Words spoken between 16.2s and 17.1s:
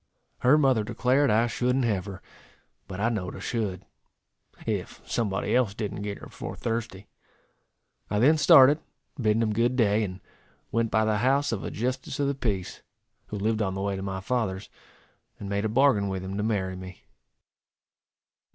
him to marry me.